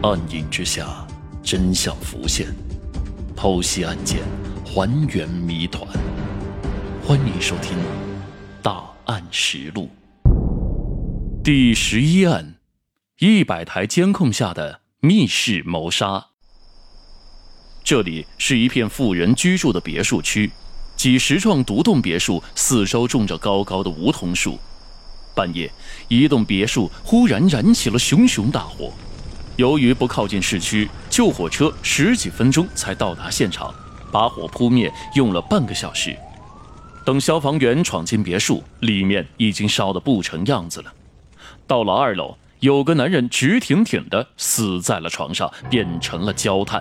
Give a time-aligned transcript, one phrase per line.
[0.00, 1.04] 暗影之下，
[1.42, 2.46] 真相浮现，
[3.36, 4.20] 剖析案件，
[4.64, 5.84] 还原谜团。
[7.04, 7.76] 欢迎收听
[8.62, 9.88] 《大案实录》
[11.42, 12.54] 第十一案：
[13.18, 16.26] 一百台监控下的密室谋杀。
[17.82, 20.52] 这里是一片富人居住的别墅区，
[20.94, 24.60] 几十幢独栋别墅四周种着高高的梧桐树。
[25.34, 25.68] 半夜，
[26.06, 28.92] 一栋别墅忽然燃起了熊熊大火。
[29.58, 33.74] 由于不靠近市区，救火车十几分钟才到达现场，
[34.12, 36.16] 把火扑灭用了半个小时。
[37.04, 40.92] 等消防员闯进别墅，里面已经烧得不成样子了。
[41.66, 46.80] 到了二楼，有个男人直挺挺地死在了床上，变成了焦炭。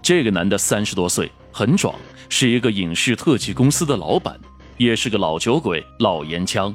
[0.00, 1.92] 这个男的三十多岁，很壮，
[2.28, 4.38] 是一个影视特技公司的老板，
[4.76, 6.72] 也是个老酒鬼、老烟枪。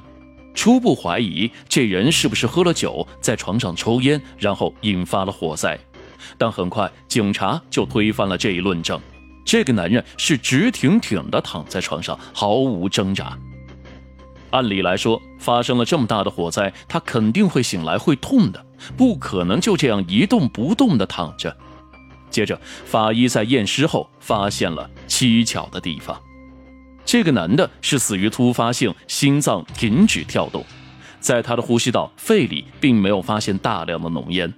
[0.54, 5.80] 初步怀疑这人是不是喝了酒，在床上抽烟，然后引发了火灾。
[6.38, 9.00] 但很快警察就推翻了这一论证。
[9.46, 13.38] 这个男人是直挺挺地躺在床上，毫无挣扎。
[14.52, 21.56] 按理来说，发生了这么大的火灾，他肯定会醒来，会痛的，不可能就这样一动不动地躺着。
[22.30, 26.20] 接着，法医在验尸后发现了蹊跷的地方。
[27.06, 30.66] 这个男的是死于突发性心脏停止跳动，
[31.20, 34.52] 在他的呼吸道、肺里并没有发现大量的浓烟。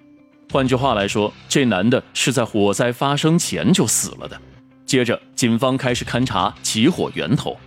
[0.51, 4.39] 换句话来说，这男的是在火灾发生前就死了的。
[4.85, 7.57] 接着，警方开始勘查起火源头，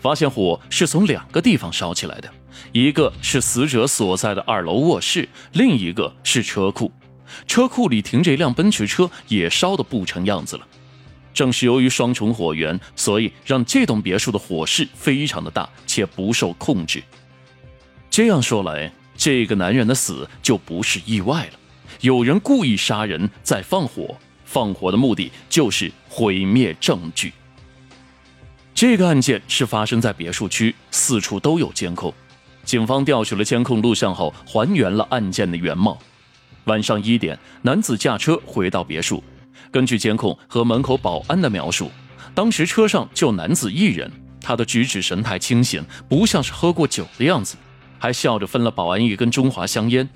[0.00, 2.30] 发现火是从两个地方烧起来的，
[2.72, 6.90] 一个是死者所在的二楼卧室，另一个是车库。
[7.46, 10.66] 车库里停着一辆奔驰车，也烧得不成样子了。
[11.34, 17.02] 正是由于双重火源，所以让这栋别墅的火势非常的大，且不受控制。
[18.08, 21.58] 这样说来，这个男人的死就不是意外了，
[22.00, 27.32] 有人故意杀人再放火，放火的目的就是毁灭证据。
[28.72, 32.14] 这个案件是发生在别墅区，四处都有监控，
[32.64, 35.98] 警方调取了监控录像后，还原了案件的原貌。
[36.64, 39.22] 晚上一点，男子驾车回到别墅。
[39.70, 41.90] 根据监控和门口保安的描述，
[42.34, 44.10] 当时车上就男子一人，
[44.40, 47.56] 他的举止神态清醒，不像是喝过酒的样子，
[47.98, 50.08] 还笑着分了保安一根中华香烟。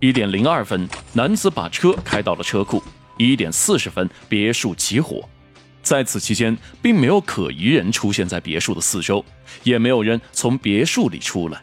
[0.00, 2.82] 一点零二分，男子把车开到了车库。
[3.18, 5.26] 一点四十分，别墅起火。
[5.82, 9.24] 在此期间，并没有可疑人出现在别墅的四周，
[9.62, 11.60] 也没有人从别墅里出来。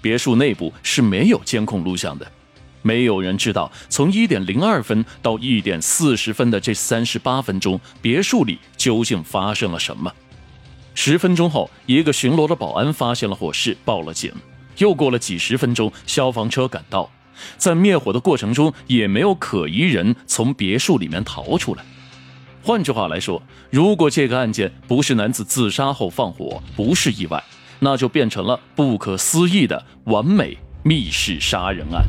[0.00, 2.26] 别墅内部是没有监控录像的。
[2.86, 10.12] 没有人知道，从一点零二分到一点四十分的这三十八分钟，别墅里究竟发生了什么？
[10.94, 14.32] 十分钟后，一个巡逻的保安发现了火势，报了警。
[14.78, 17.10] 又过了几十分钟，消防车赶到，
[17.58, 21.84] 在灭火的过程中，也没有可疑人从别墅里面逃出来。
[22.62, 27.42] 换句话来说，如果这个案件不是男子自杀后放火，不是意外，
[27.80, 32.04] 那就变成了不可思议的完美密室杀人案。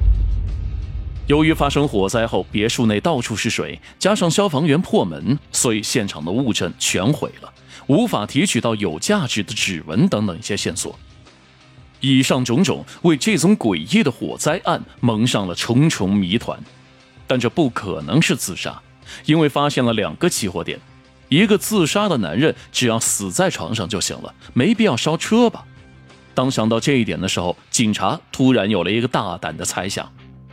[1.27, 7.53] 由于发生火灾后，别墅内到处是水，加上消防员破门，所以现场的物证全毁了，
[7.87, 10.97] 无法提取到有价值的指纹等等一些线索。
[11.99, 16.57] 以上种种为这宗诡异的火灾案蒙上了重重谜团。
[17.29, 18.81] 但这不可能是自杀，
[19.25, 20.79] 因为发现了两个起火点。
[21.27, 25.65] 一个自杀的男人只要死在床上就行了，没必要烧车吧？
[26.33, 30.09] 当想到这一点的时候，警察突然有了一个大胆的猜想。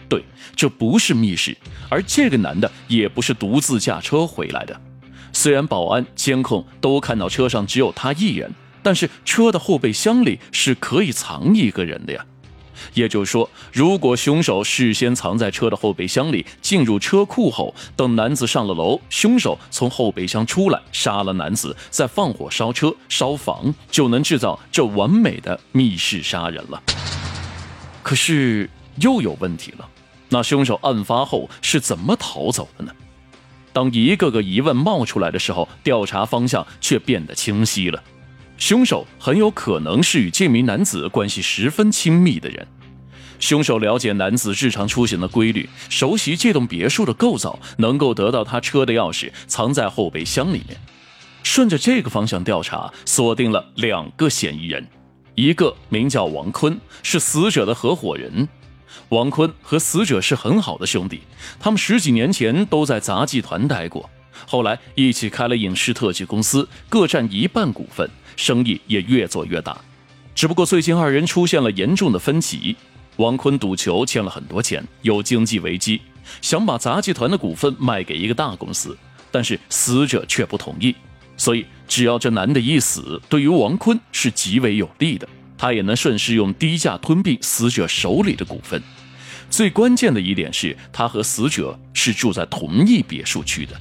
[0.08, 1.56] 对，这不是密室，
[1.88, 4.80] 而这个男的也不是独自驾车回来的。
[5.32, 12.24] 虽然保安、监控都看到车上只有他一人，但是车的后备箱里是可以藏一个人的呀。
[12.92, 26.82] 也就是说，如果凶手事先藏在车的后备箱里，进入车库后，等男子上了楼，凶手从后备箱出来，杀了男子，再放火烧车、烧房，就能制造这完美的密室杀人了。
[28.02, 28.68] 可是
[29.00, 29.88] 又有问题了。
[30.28, 32.92] 那凶手案发后是怎么逃走的呢？
[33.72, 38.02] 当一个个疑问冒出来的时候，调查方向却变得清晰了。
[38.56, 42.66] 凶手很有可能是与这名男子关系十分亲密的人。
[43.40, 50.78] 凶手了解男子日常出行的规律，熟悉这栋别墅的构造，能够得到他车的钥匙藏在后备箱里面。
[51.42, 54.86] 顺着这个方向调查，锁定了两个嫌疑人，
[55.34, 58.48] 一个名叫王坤，是死者的合伙人。
[59.10, 61.20] 王坤和死者是很好的兄弟，
[61.60, 64.08] 他们十几年前都在杂技团待过，
[64.46, 69.76] 后来一起开了影视特技公司，各占一半股份，生意也越做越大。
[70.34, 72.76] 只不过最近二人出现了严重的分歧，
[73.16, 76.00] 王坤赌球欠了很多钱，有经济危机，
[76.40, 78.96] 想把杂技团的股份卖给一个大公司，
[79.30, 80.94] 但是死者却不同意。
[81.36, 88.82] 所以，只要这男的一死，对于王坤是极为有利的，他也能顺势用低价吞并死者手里的股份。
[89.50, 93.80] 最关键的一点是，他和死者是住在同一别墅区的，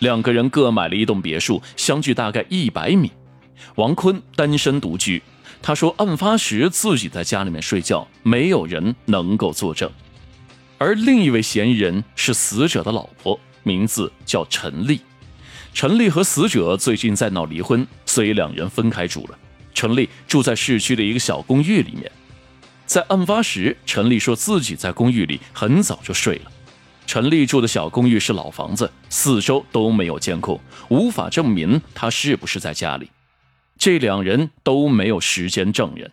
[0.00, 3.10] 两个人各买了一栋别墅，相距大概一百米。
[3.76, 5.22] 王坤单身独居，
[5.62, 9.88] 他说案发时自己在家里面睡觉，没有人能够作证。
[10.78, 15.00] 而另一位嫌疑人是死者的老婆，名字叫陈丽。
[15.72, 19.38] 陈丽和死者最近在闹离婚，所以两人分开住了。
[19.74, 22.10] 陈丽住在市区的一个小公寓里面。
[22.86, 26.52] 在案发时，陈丽说自己在公寓里很早就睡了。
[27.06, 33.10] 陈丽住的小公寓是老房子，四周都没有监控，无法证明她是不是在家里。
[33.78, 36.12] 这两人都没有时间证人。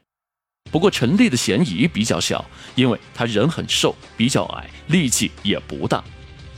[0.71, 2.44] 不过陈丽的嫌疑比较小，
[2.75, 6.03] 因为她人很瘦，比较矮，力气也不大。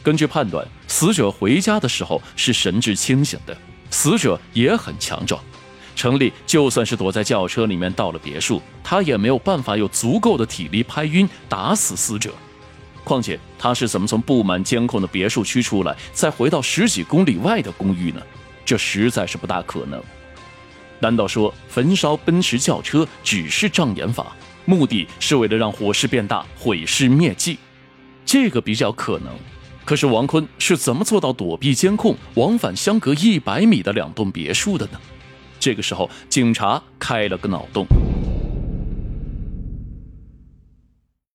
[0.03, 3.57] 根据判断，死者回家的时候是神志清醒的，
[3.89, 5.43] 死者也很强壮。
[6.01, 12.33] 程丽就算是躲在轿车里面到了别墅，他也没有办法有足够的体力拍晕打死死者。
[13.03, 18.21] 况且他是怎么从布满监控的别墅区出来，再回到十几公里外的公寓呢？
[18.65, 20.01] 这实在是不大可能。
[20.99, 27.59] 难道说焚烧奔驰轿车只是障眼法，目的是为了让火势变大，毁尸灭迹？
[28.25, 29.31] 这个比较可能。
[29.85, 34.99] 可是王坤是怎么做到躲避监控，往返相隔一百米的两栋别墅的呢？
[35.61, 37.85] 这个时候，警察开了个脑洞。